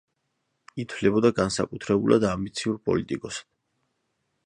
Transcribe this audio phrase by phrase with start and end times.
[0.83, 3.51] ითვლებოდა განსაკუთრებულ ამბიციურ პოლიტიკოსად.